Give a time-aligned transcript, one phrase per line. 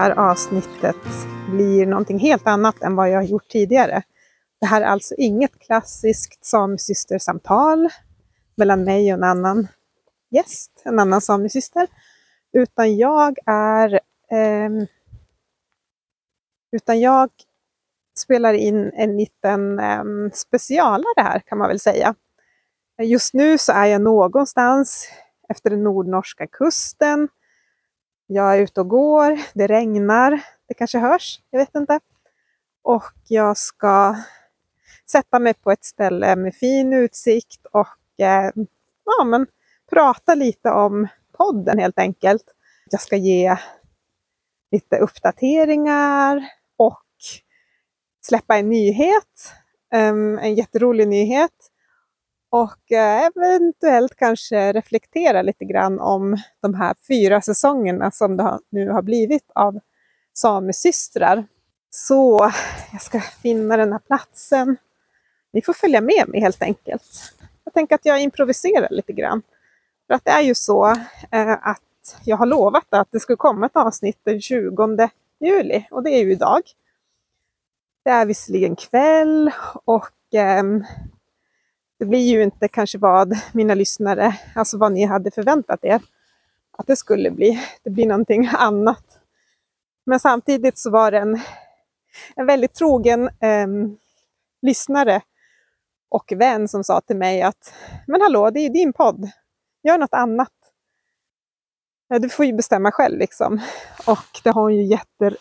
[0.00, 0.96] här avsnittet
[1.50, 4.02] blir någonting helt annat än vad jag har gjort tidigare.
[4.60, 7.88] Det här är alltså inget klassiskt samesystersamtal
[8.54, 9.68] mellan mig och en annan
[10.30, 11.88] gäst, en annan samesyster,
[12.52, 13.92] utan jag är
[14.30, 14.70] eh,
[16.72, 17.30] utan jag
[18.18, 22.14] spelar in en liten eh, specialare här kan man väl säga.
[23.02, 25.08] Just nu så är jag någonstans
[25.48, 27.28] efter den nordnorska kusten.
[28.32, 32.00] Jag är ute och går, det regnar, det kanske hörs, jag vet inte.
[32.82, 34.16] Och jag ska
[35.10, 38.50] sätta mig på ett ställe med fin utsikt och eh,
[39.04, 39.46] ja, men,
[39.90, 42.44] prata lite om podden helt enkelt.
[42.90, 43.56] Jag ska ge
[44.70, 46.44] lite uppdateringar
[46.76, 47.06] och
[48.20, 49.52] släppa en nyhet,
[49.94, 51.70] um, en jätterolig nyhet
[52.50, 58.90] och eh, eventuellt kanske reflektera lite grann om de här fyra säsongerna som det nu
[58.90, 59.80] har blivit av
[60.32, 61.44] Samesystrar.
[61.90, 62.50] Så
[62.92, 64.76] jag ska finna den här platsen.
[65.52, 67.34] Ni får följa med mig helt enkelt.
[67.64, 69.42] Jag tänker att jag improviserar lite grann.
[70.06, 70.86] För att det är ju så
[71.30, 71.80] eh, att
[72.24, 75.08] jag har lovat att det ska komma ett avsnitt den 20
[75.40, 76.62] juli och det är ju idag.
[78.04, 79.50] Det är visserligen kväll
[79.84, 80.62] och eh,
[82.00, 86.02] det blir ju inte kanske vad mina lyssnare, alltså vad ni hade förväntat er
[86.72, 87.60] att det skulle bli.
[87.82, 89.18] Det blir någonting annat.
[90.06, 91.40] Men samtidigt så var det en,
[92.36, 93.66] en väldigt trogen eh,
[94.62, 95.22] lyssnare
[96.08, 97.74] och vän som sa till mig att
[98.06, 99.30] men hallå, det är din podd.
[99.82, 100.52] Gör något annat.
[102.08, 103.60] Du får ju bestämma själv liksom.
[104.06, 105.36] Och det har hon ju jätter,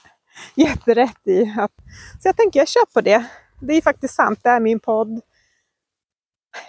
[0.55, 1.55] jätterätt i.
[1.57, 1.73] Att,
[2.21, 3.25] så jag tänker jag kör på det.
[3.61, 5.21] Det är faktiskt sant, det är min podd.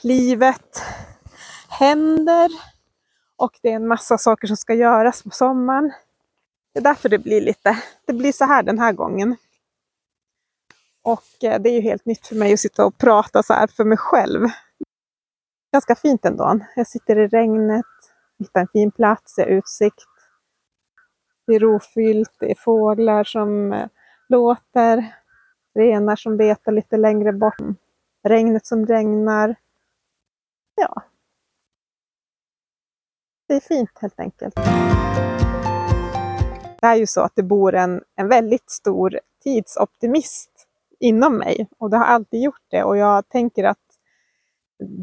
[0.03, 0.83] Livet
[1.69, 2.51] händer
[3.37, 5.93] och det är en massa saker som ska göras på sommaren.
[6.73, 9.37] Det är därför det blir lite, det blir så här den här gången.
[11.03, 13.67] Och eh, det är ju helt nytt för mig att sitta och prata så här
[13.67, 14.49] för mig själv.
[15.73, 16.61] Ganska fint ändå.
[16.77, 17.87] Jag sitter i regnet,
[18.39, 20.05] hittar en fin plats, jag har utsikt.
[21.47, 23.89] Det är rofyllt, det är fåglar som eh,
[24.29, 25.15] låter,
[25.75, 27.57] renar som betar lite längre bort,
[28.29, 29.57] regnet som regnar.
[30.81, 31.03] Ja.
[33.49, 34.55] Det är fint helt enkelt.
[36.81, 40.51] Det är ju så att det bor en, en väldigt stor tidsoptimist
[41.01, 43.79] inom mig och det har alltid gjort det och jag tänker att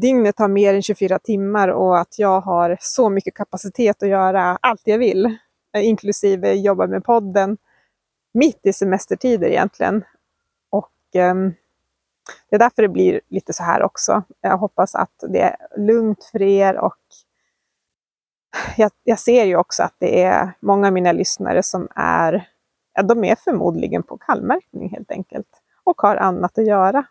[0.00, 4.58] dygnet har mer än 24 timmar och att jag har så mycket kapacitet att göra
[4.62, 5.38] allt jag vill,
[5.76, 7.56] inklusive jobba med podden
[8.34, 10.04] mitt i semestertider egentligen.
[10.70, 11.34] Och eh,
[12.50, 14.22] det är därför det blir lite så här också.
[14.40, 16.96] Jag hoppas att det är lugnt för er och
[18.76, 22.48] jag, jag ser ju också att det är många av mina lyssnare som är,
[22.94, 27.04] ja, de är förmodligen på kallmärkning helt enkelt och har annat att göra.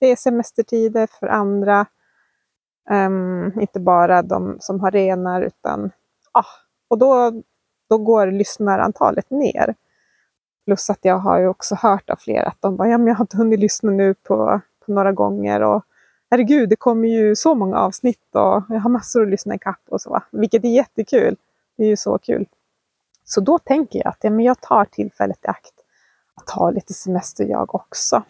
[0.00, 1.86] Det är semestertider för andra.
[2.90, 5.90] Um, inte bara de som har renar utan,
[6.32, 6.44] ah,
[6.88, 7.42] och då,
[7.88, 9.74] då går lyssnarantalet ner.
[10.64, 13.14] Plus att jag har ju också hört av flera att de bara, ja men jag
[13.14, 15.84] har inte hunnit lyssna nu på, på några gånger och
[16.30, 20.00] herregud, det kommer ju så många avsnitt och jag har massor att lyssna ikapp och
[20.00, 21.36] så, vilket är jättekul.
[21.76, 22.46] Det är ju så kul.
[23.24, 25.74] Så då tänker jag att ja, men jag tar tillfället i akt
[26.34, 28.22] att ta lite semester jag också.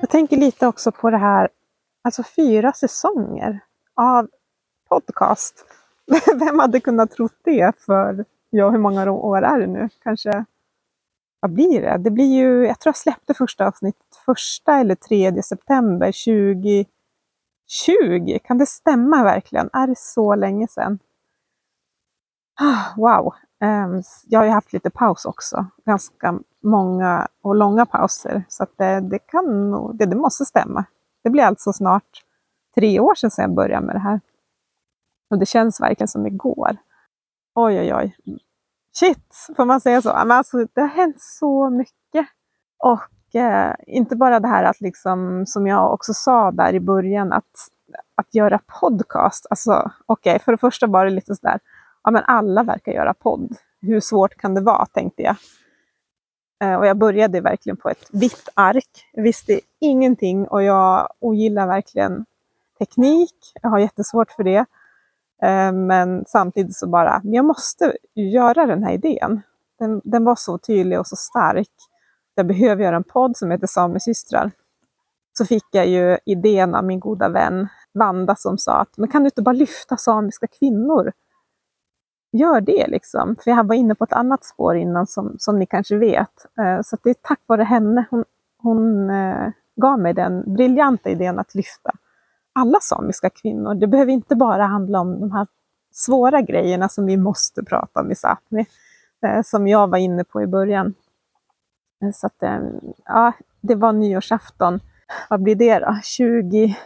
[0.00, 1.48] Jag tänker lite också på det här
[2.08, 3.60] Alltså fyra säsonger
[3.94, 4.28] av
[4.88, 5.64] podcast.
[6.34, 9.88] Vem hade kunnat tro det för, ja hur många år är det nu?
[10.02, 10.44] Kanske,
[11.40, 11.98] vad blir det?
[11.98, 16.88] Det blir ju, jag tror jag släppte första avsnittet första eller tredje september 2020.
[18.44, 19.70] Kan det stämma verkligen?
[19.72, 20.98] Är det så länge sedan?
[22.60, 23.34] Ah, wow!
[23.60, 25.66] Ehm, jag har ju haft lite paus också.
[25.84, 28.42] Ganska många och långa pauser.
[28.48, 30.84] Så att det, det kan det, det måste stämma.
[31.22, 32.24] Det blir alltså snart
[32.74, 34.20] tre år sedan jag började med det här.
[35.30, 36.76] Och det känns verkligen som igår.
[37.60, 38.16] Oj, oj, oj.
[38.92, 40.08] Shit, får man säga så?
[40.08, 42.26] Men alltså, det har hänt så mycket.
[42.78, 47.32] Och eh, inte bara det här att, liksom, som jag också sa där i början,
[47.32, 47.68] att,
[48.14, 49.46] att göra podcast.
[49.50, 51.60] Alltså, okej, okay, för det första var det lite sådär,
[52.04, 53.56] ja men alla verkar göra podd.
[53.80, 55.36] Hur svårt kan det vara, tänkte jag.
[56.62, 59.08] Eh, och jag började verkligen på ett vitt ark.
[59.12, 62.24] Jag visste ingenting och jag ogillar verkligen
[62.78, 63.34] teknik.
[63.62, 64.66] Jag har jättesvårt för det.
[65.42, 69.42] Eh, men samtidigt så bara, jag måste göra den här idén.
[69.78, 71.72] Den, den var så tydlig och så stark.
[72.34, 74.50] Jag behöver göra en podd som heter Samesystrar.
[75.38, 79.22] Så fick jag ju idén av min goda vän Vanda som sa att, men kan
[79.22, 81.12] du inte bara lyfta samiska kvinnor
[82.32, 83.36] gör det liksom.
[83.44, 86.46] För jag var inne på ett annat spår innan som, som ni kanske vet.
[86.58, 88.04] Eh, så så det är tack vare henne.
[88.10, 88.24] Hon,
[88.58, 91.90] hon eh, gav mig den briljanta idén att lyfta
[92.58, 93.74] alla samiska kvinnor.
[93.74, 95.46] Det behöver inte bara handla om de här
[95.92, 98.66] svåra grejerna som vi måste prata om i Sápmi,
[99.22, 100.94] eh, som jag var inne på i början.
[102.02, 102.58] Eh, så att, eh,
[103.04, 104.80] ja, det var nyårsafton.
[105.30, 105.98] Vad blir det då?
[106.02, 106.76] 20...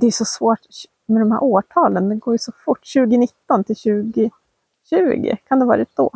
[0.00, 0.60] Det är så svårt
[1.06, 2.92] med de här årtalen, det går ju så fort.
[2.94, 6.10] 2019 till 2020, kan det ha varit då?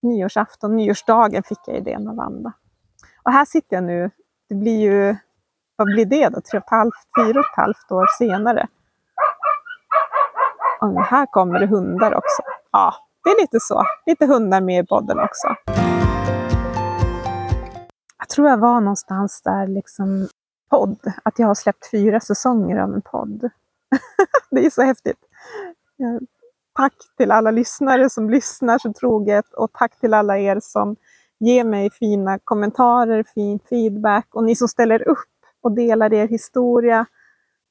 [0.00, 2.52] Nyårsafton, nyårsdagen fick jag idén av Wanda.
[3.22, 4.10] Och här sitter jag nu.
[4.48, 5.16] Det blir ju,
[5.76, 6.40] vad blir det då?
[6.40, 8.66] Tre och ett halvt, fyra och ett halvt år senare.
[10.80, 12.42] Och här kommer det hundar också.
[12.72, 12.94] Ja,
[13.24, 13.84] det är lite så.
[14.06, 15.54] Lite hundar med i podden också.
[18.18, 20.28] Jag tror jag var någonstans där, liksom
[20.70, 20.98] podd.
[21.22, 23.50] Att jag har släppt fyra säsonger av en podd.
[24.50, 25.18] det är så häftigt.
[26.76, 30.96] Tack till alla lyssnare som lyssnar så troget och tack till alla er som
[31.38, 35.33] ger mig fina kommentarer, fin feedback och ni som ställer upp
[35.64, 37.06] och delar er historia,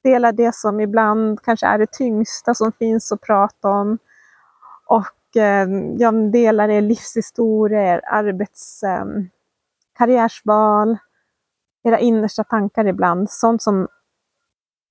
[0.04, 3.98] delar det som ibland kanske är det tyngsta som finns att prata om.
[4.86, 5.68] Och eh,
[5.98, 9.04] jag delar er livshistoria, er arbets, eh,
[9.98, 10.96] karriärsval,
[11.84, 13.30] era innersta tankar ibland.
[13.30, 13.88] Sånt som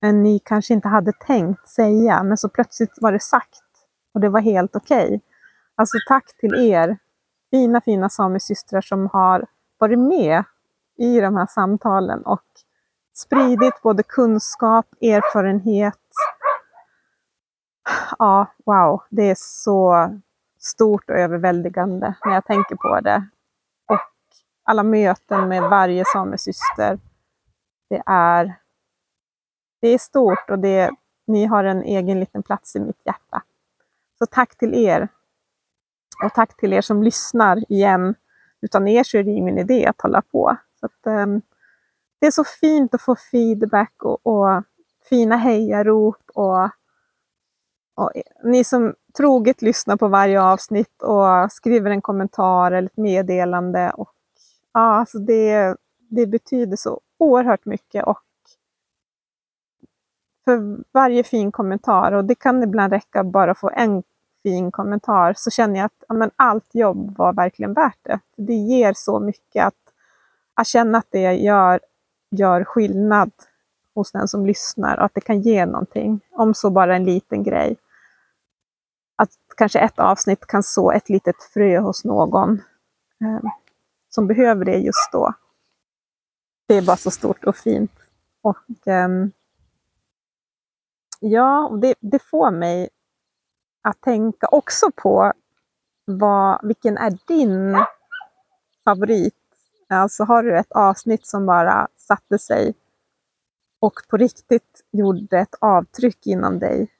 [0.04, 3.62] eh, ni kanske inte hade tänkt säga, men så plötsligt var det sagt
[4.14, 5.06] och det var helt okej.
[5.06, 5.20] Okay.
[5.74, 6.98] Alltså tack till er
[7.50, 9.46] fina, fina samesystrar som har
[9.78, 10.44] varit med
[10.98, 12.44] i de här samtalen och
[13.14, 15.98] spridit både kunskap, erfarenhet.
[18.18, 20.10] Ja, wow, det är så
[20.58, 23.28] stort och överväldigande när jag tänker på det.
[23.86, 24.00] Och
[24.64, 26.98] alla möten med varje samesyster.
[27.88, 28.54] Det är,
[29.80, 30.90] det är stort och det,
[31.26, 33.42] ni har en egen liten plats i mitt hjärta.
[34.18, 35.08] Så tack till er.
[36.24, 38.14] Och tack till er som lyssnar igen.
[38.60, 40.56] Utan er så är det ingen idé att hålla på.
[40.80, 41.42] Så att, um,
[42.24, 44.62] det är så fint att få feedback och, och
[45.08, 46.22] fina hejarop.
[46.34, 46.64] Och,
[47.94, 48.12] och
[48.44, 53.90] ni som troget lyssnar på varje avsnitt och skriver en kommentar eller ett meddelande.
[53.90, 54.12] Och,
[54.72, 58.04] ja, alltså det, det betyder så oerhört mycket.
[58.04, 58.22] Och
[60.44, 64.02] för varje fin kommentar, och det kan ibland räcka bara att få en
[64.42, 68.20] fin kommentar, så känner jag att ja, men allt jobb var verkligen värt det.
[68.36, 69.92] Det ger så mycket att,
[70.54, 71.80] att känna att det jag gör
[72.36, 73.30] gör skillnad
[73.94, 77.42] hos den som lyssnar och att det kan ge någonting, om så bara en liten
[77.42, 77.76] grej.
[79.16, 82.52] Att kanske ett avsnitt kan så ett litet frö hos någon
[83.20, 83.50] eh,
[84.08, 85.34] som behöver det just då.
[86.66, 87.92] Det är bara så stort och fint.
[88.42, 89.08] Och eh,
[91.20, 92.88] Ja, det, det får mig
[93.82, 95.32] att tänka också på
[96.04, 97.84] vad, vilken är din
[98.84, 99.34] favorit
[99.88, 102.74] Alltså har du ett avsnitt som bara satte sig
[103.80, 106.90] och på riktigt gjorde ett avtryck inom dig.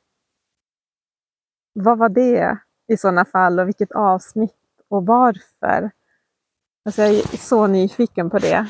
[1.73, 2.59] Vad var det
[2.89, 4.55] i sådana fall och vilket avsnitt
[4.89, 5.91] och varför?
[6.85, 8.67] Alltså jag är så nyfiken på det.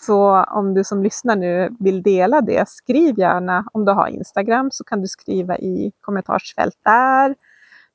[0.00, 3.68] Så om du som lyssnar nu vill dela det, skriv gärna.
[3.72, 7.34] Om du har Instagram så kan du skriva i kommentarsfält där.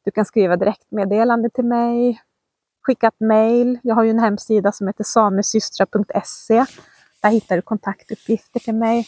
[0.03, 2.21] Du kan skriva direktmeddelande till mig
[2.89, 3.79] skicka ett mejl.
[3.83, 6.65] Jag har ju en hemsida som heter samesystra.se.
[7.21, 9.07] Där hittar du kontaktuppgifter till mig.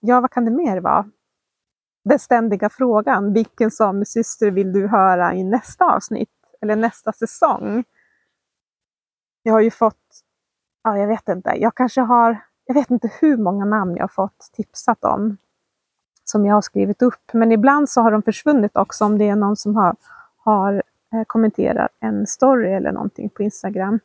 [0.00, 1.10] Ja, vad kan det mer vara?
[2.04, 7.84] Den ständiga frågan, vilken samesyster vill du höra i nästa avsnitt eller nästa säsong?
[9.42, 10.24] Jag har ju fått,
[10.84, 14.08] ja, jag vet inte, jag kanske har, jag vet inte hur många namn jag har
[14.08, 15.36] fått tipsat om
[16.24, 19.36] som jag har skrivit upp, men ibland så har de försvunnit också om det är
[19.36, 19.96] någon som har,
[20.36, 24.00] har eh, kommenterat en story eller någonting på Instagram.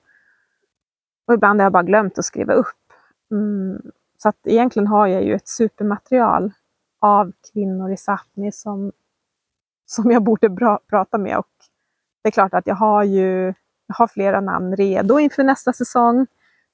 [1.28, 2.87] Och ibland har jag bara glömt att skriva upp.
[3.32, 6.52] Mm, så att egentligen har jag ju ett supermaterial
[7.00, 8.92] av kvinnor i Sápmi som,
[9.86, 11.38] som jag borde bra, prata med.
[11.38, 11.48] Och
[12.22, 13.54] det är klart att jag har ju
[13.88, 16.28] jag har flera namn redo inför nästa säsong.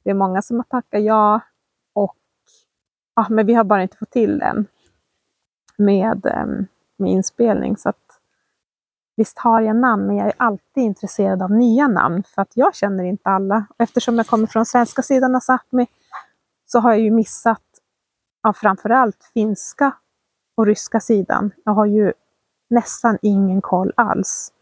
[0.04, 1.40] Det är många som har tackat ja.
[1.94, 2.18] Och,
[3.16, 4.66] ja men vi har bara inte fått till den
[5.78, 6.66] med, ehm,
[6.98, 7.78] med inspelning.
[7.78, 8.20] Så att
[9.16, 12.76] Visst har jag namn, men jag är alltid intresserad av nya namn för att jag
[12.76, 13.66] känner inte alla.
[13.78, 15.88] Eftersom jag kommer från svenska sidan av Sápmi
[16.74, 17.62] så har jag ju missat
[18.44, 19.96] ja, framförallt finska
[20.56, 21.52] och ryska sidan.
[21.66, 22.14] Jag har ju
[22.70, 24.54] nästan ingen koll alls.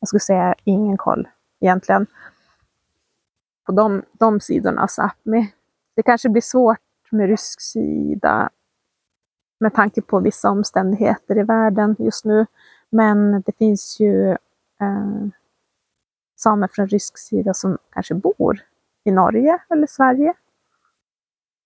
[0.00, 1.28] Jag skulle säga ingen koll
[1.60, 2.06] egentligen
[3.66, 5.46] på de, de sidorna av Sápmi.
[5.96, 6.78] Det kanske blir svårt
[7.10, 8.50] med rysk sida
[9.60, 12.46] med tanke på vissa omständigheter i världen just nu.
[12.90, 14.30] Men det finns ju
[14.80, 15.26] eh,
[16.36, 18.60] samer från rysk sida som kanske bor
[19.04, 20.34] i Norge eller Sverige.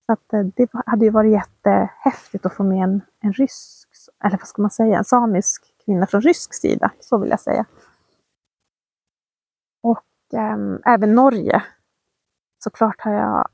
[0.08, 3.88] Så att, eh, det hade ju varit jättehäftigt att få med en, en rysk,
[4.24, 7.66] eller vad ska man säga, en samisk kvinna från rysk sida, så vill jag säga.
[9.82, 11.62] Och äm, även Norge.
[12.58, 13.48] Såklart har jag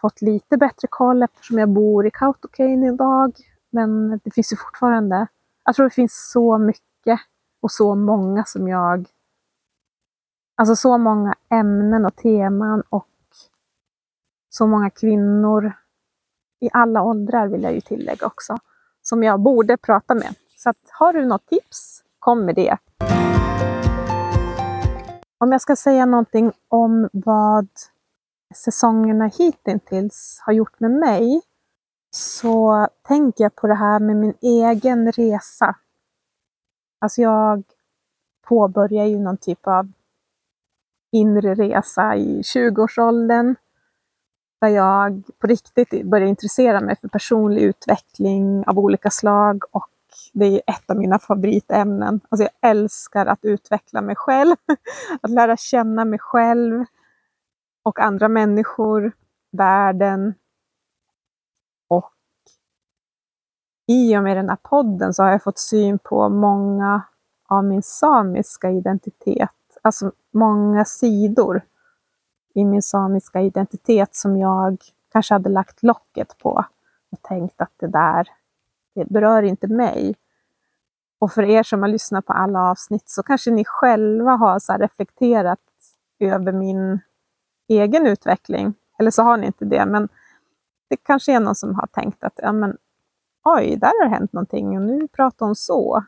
[0.00, 3.32] fått lite bättre koll eftersom jag bor i Kautokeino idag.
[3.70, 5.26] Men det finns ju fortfarande,
[5.64, 7.20] jag tror det finns så mycket
[7.60, 9.08] och så många som jag,
[10.56, 13.08] alltså så många ämnen och teman och
[14.48, 15.72] så många kvinnor
[16.62, 18.56] i alla åldrar vill jag ju tillägga också,
[19.02, 20.34] som jag borde prata med.
[20.56, 22.76] Så att, har du något tips, kom med det.
[25.38, 27.68] Om jag ska säga någonting om vad
[28.54, 31.42] säsongerna hittills har gjort med mig,
[32.10, 35.76] så tänker jag på det här med min egen resa.
[37.00, 37.62] Alltså jag
[38.42, 39.92] påbörjar ju någon typ av
[41.12, 43.54] inre resa i 20-årsåldern
[44.62, 49.88] där jag på riktigt började intressera mig för personlig utveckling av olika slag och
[50.32, 52.20] det är ett av mina favoritämnen.
[52.28, 54.56] Alltså jag älskar att utveckla mig själv,
[55.20, 56.84] att lära känna mig själv
[57.82, 59.12] och andra människor,
[59.52, 60.34] världen.
[61.88, 62.12] Och
[63.86, 67.02] i och med den här podden så har jag fått syn på många
[67.48, 69.50] av min samiska identitet,
[69.82, 71.62] alltså många sidor
[72.54, 74.76] i min samiska identitet som jag
[75.12, 76.64] kanske hade lagt locket på
[77.12, 78.28] och tänkt att det där
[78.94, 80.14] det berör inte mig.
[81.18, 84.72] Och för er som har lyssnat på alla avsnitt så kanske ni själva har så
[84.72, 85.60] reflekterat
[86.18, 87.00] över min
[87.68, 88.74] egen utveckling.
[88.98, 90.08] Eller så har ni inte det, men
[90.90, 92.76] det kanske är någon som har tänkt att ja, men,
[93.44, 96.04] oj, där har det hänt någonting och nu pratar hon så.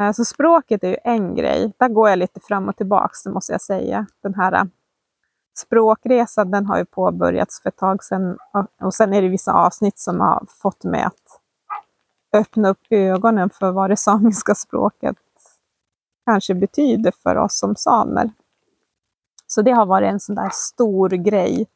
[0.00, 1.72] Eh, så språket är ju en grej.
[1.78, 4.06] Där går jag lite fram och tillbaka, det måste jag säga.
[4.22, 4.68] Den här
[5.54, 8.38] språkresan den har ju påbörjats för ett tag sedan
[8.80, 11.40] och sen är det vissa avsnitt som har fått mig att
[12.32, 15.16] öppna upp ögonen för vad det samiska språket
[16.26, 18.30] kanske betyder för oss som samer.
[19.46, 21.66] Så det har varit en sån där stor grej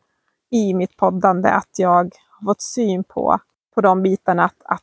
[0.50, 3.38] i mitt poddande, att jag har fått syn på,
[3.74, 4.44] på de bitarna.
[4.44, 4.82] Att, att,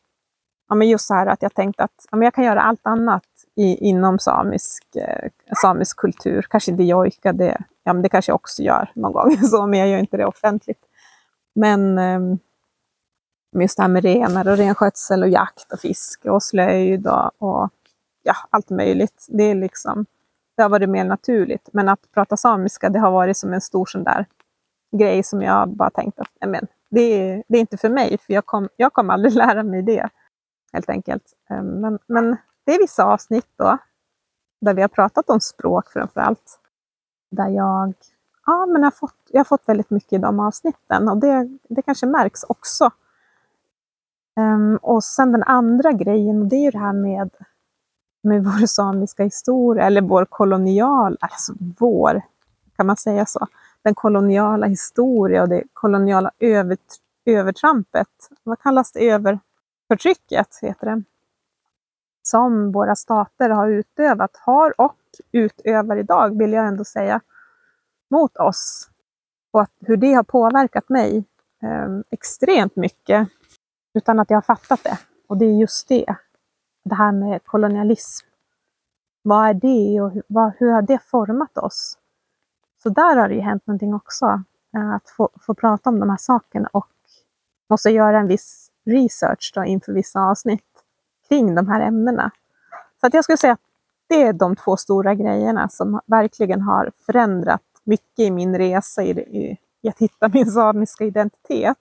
[0.69, 2.87] ja, men just så här att jag tänkte att ja, men jag kan göra allt
[2.87, 3.23] annat
[3.55, 5.29] i, inom samisk, eh,
[5.61, 6.45] samisk kultur.
[6.49, 9.79] Kanske inte jojka, det, ja, men det kanske jag också gör någon gång, så, men
[9.79, 10.85] jag gör inte det offentligt.
[11.55, 12.19] Men eh,
[13.61, 17.69] just det här med renar och renskötsel och jakt och fiske och slöjd och, och
[18.23, 19.25] ja, allt möjligt.
[19.29, 20.05] Det, är liksom,
[20.57, 21.69] det har varit mer naturligt.
[21.73, 24.25] Men att prata samiska, det har varit som en stor sån där
[24.97, 28.33] grej som jag bara tänkt att men, det, är, det är inte för mig, för
[28.33, 30.09] jag kommer jag kommer aldrig lära mig det.
[30.73, 31.23] Helt enkelt.
[31.49, 33.77] Ehm, men, men det är vissa avsnitt då,
[34.61, 36.59] där vi har pratat om språk framför allt.
[37.29, 37.93] Där jag,
[38.45, 41.57] ja, men jag, har fått, jag har fått väldigt mycket i de avsnitten och det,
[41.69, 42.91] det kanske märks också
[44.39, 47.29] Um, och sen den andra grejen, det är ju det här med,
[48.23, 52.21] med vår samiska historia, eller vår kolonial, alltså vår,
[52.75, 53.47] kan man säga så?
[53.81, 56.77] Den koloniala historia och det koloniala över,
[57.25, 58.07] övertrampet.
[58.43, 59.09] Vad kallas det?
[59.09, 61.03] Överförtrycket, heter det.
[62.21, 64.95] Som våra stater har utövat, har och
[65.31, 67.21] utövar idag, vill jag ändå säga,
[68.09, 68.89] mot oss.
[69.51, 71.23] Och att, hur det har påverkat mig
[71.63, 73.29] eh, extremt mycket
[73.93, 74.97] utan att jag har fattat det.
[75.27, 76.15] Och det är just det.
[76.83, 78.27] Det här med kolonialism.
[79.21, 81.97] Vad är det och hur, vad, hur har det format oss?
[82.83, 84.43] Så där har det ju hänt någonting också.
[84.75, 86.89] Eh, att få, få prata om de här sakerna och
[87.69, 90.83] måste göra en viss research då inför vissa avsnitt
[91.27, 92.31] kring de här ämnena.
[93.01, 93.59] Så att jag skulle säga att
[94.07, 99.09] det är de två stora grejerna som verkligen har förändrat mycket i min resa i,
[99.09, 101.77] i, i att hitta min samiska identitet.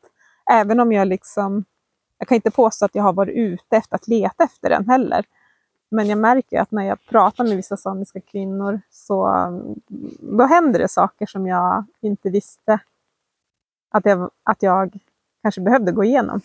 [0.50, 1.64] Även om jag liksom
[2.18, 5.24] jag kan inte påstå att jag har varit ute efter att leta efter den heller.
[5.90, 9.74] Men jag märker att när jag pratar med vissa samiska kvinnor så mm,
[10.38, 12.78] då händer det saker som jag inte visste
[13.90, 14.98] att jag, att jag
[15.42, 16.40] kanske behövde gå igenom.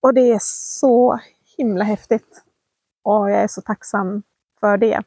[0.00, 1.18] Och det är så
[1.56, 2.42] himla häftigt.
[3.02, 4.22] Och jag är så tacksam
[4.64, 5.02] för det.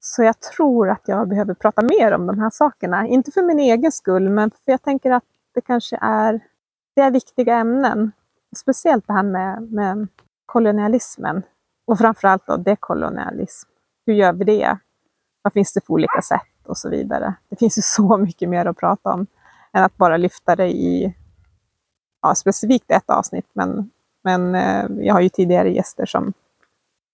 [0.00, 3.06] Så jag tror att jag behöver prata mer om de här sakerna.
[3.06, 5.24] Inte för min egen skull, men för jag tänker att
[5.54, 6.40] det kanske är,
[6.94, 8.12] det är viktiga ämnen
[8.56, 10.08] speciellt det här med, med
[10.46, 11.42] kolonialismen
[11.86, 13.68] och framförallt då dekolonialism.
[14.06, 14.78] Hur gör vi det?
[15.42, 17.34] Vad finns det för olika sätt och så vidare.
[17.48, 19.26] Det finns ju så mycket mer att prata om
[19.72, 21.14] än att bara lyfta det i
[22.22, 23.48] ja, specifikt ett avsnitt.
[23.52, 23.90] Men,
[24.24, 26.32] men eh, jag har ju tidigare gäster som,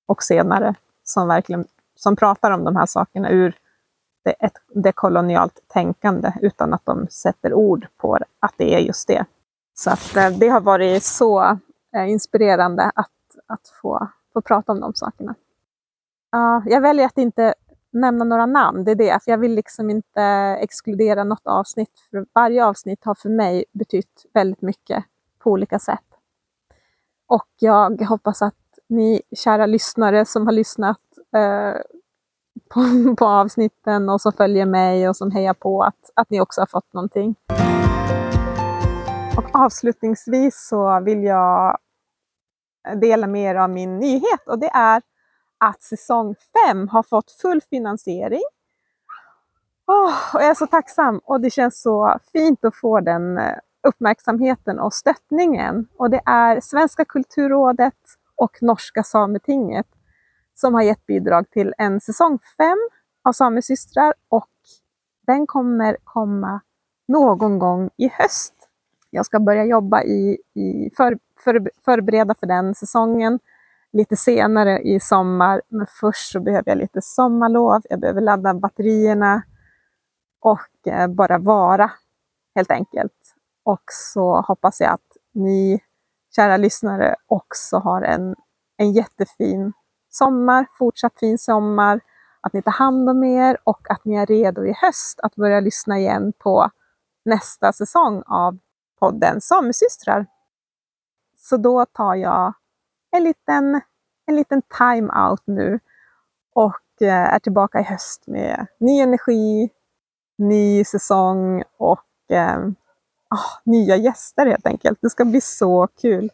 [0.07, 0.75] och senare
[1.05, 3.57] som verkligen som pratar om de här sakerna ur
[4.25, 9.25] det, ett dekolonialt tänkande utan att de sätter ord på att det är just det.
[9.75, 11.43] Så att, eh, det har varit så
[11.97, 13.11] eh, inspirerande att,
[13.47, 15.35] att få, få prata om de sakerna.
[16.37, 17.55] Uh, jag väljer att inte
[17.91, 20.23] nämna några namn, det är det, för jag vill liksom inte
[20.61, 21.91] exkludera något avsnitt.
[22.11, 25.05] För varje avsnitt har för mig betytt väldigt mycket
[25.39, 26.05] på olika sätt.
[27.27, 28.55] Och jag hoppas att
[28.89, 31.01] ni kära lyssnare som har lyssnat
[31.35, 31.75] eh,
[32.75, 32.81] på,
[33.19, 36.67] på, avsnitten och som följer mig och som hejar på, att, att ni också har
[36.67, 37.35] fått någonting.
[39.37, 41.79] Och avslutningsvis så vill jag
[43.01, 45.03] dela med er av min nyhet och det är
[45.59, 46.35] att säsong
[46.69, 48.43] 5 har fått full finansiering.
[49.87, 53.57] Oh, och jag är så tacksam och det känns så fint att få den eh,
[53.89, 55.89] uppmärksamheten och stöttningen.
[55.97, 57.95] Och det är Svenska kulturrådet
[58.37, 59.87] och Norska Sametinget
[60.55, 62.79] som har gett bidrag till en säsong 5
[63.25, 64.49] av Samesystrar och
[65.27, 66.61] den kommer komma
[67.09, 68.55] någon gång i höst.
[69.11, 73.39] Jag ska börja jobba i, i för, för, förbereda för den säsongen
[73.93, 75.63] lite senare i sommar.
[75.69, 77.83] Men först så behöver jag lite sommarlov.
[77.91, 79.43] Jag behöver ladda batterierna
[80.41, 81.91] och eh, bara vara
[82.55, 83.35] helt enkelt.
[83.63, 85.81] Och så hoppas jag att ni
[86.37, 88.35] kära lyssnare också har en,
[88.77, 89.73] en jättefin
[90.15, 92.01] sommar, fortsatt fin sommar,
[92.41, 95.61] att ni tar hand om er och att ni är redo i höst att börja
[95.61, 96.71] lyssna igen på
[97.25, 98.59] nästa säsong av
[99.01, 100.27] podden Samesystrar.
[101.37, 102.53] Så då tar jag
[103.11, 103.81] en liten,
[104.27, 105.81] en liten time-out nu
[106.55, 109.71] och eh, är tillbaka i höst med ny energi,
[110.39, 112.59] ny säsong och eh,
[113.31, 114.99] oh, nya gäster helt enkelt.
[115.03, 116.31] Det ska bli så kul.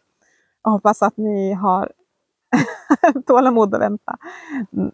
[0.63, 1.91] Jag hoppas att ni har
[3.25, 4.17] tålamod att vänta.
[4.73, 4.91] Mm.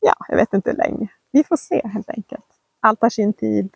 [0.00, 1.08] Ja, jag vet inte hur länge.
[1.32, 2.44] Vi får se helt enkelt.
[2.80, 3.74] Allt har sin tid.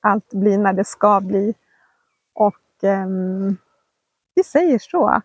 [0.00, 1.54] Allt blir när det ska bli.
[2.34, 3.06] Och eh,
[4.34, 5.22] vi säger så.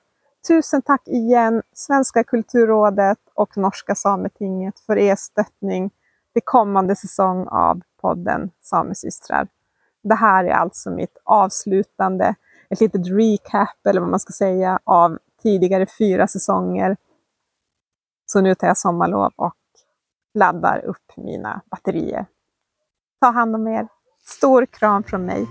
[0.47, 5.91] Tusen tack igen Svenska kulturrådet och Norska Sametinget för er stöttning
[6.33, 9.47] till kommande säsong av podden Samesystrar.
[10.03, 12.35] Det här är alltså mitt avslutande,
[12.69, 16.97] ett litet recap eller vad man ska säga av tidigare fyra säsonger.
[18.33, 19.53] Så nu tar jag sommarlov och
[20.33, 22.25] laddar upp mina batterier.
[23.21, 23.87] Ta hand om er.
[24.25, 25.47] Stor kram från mig.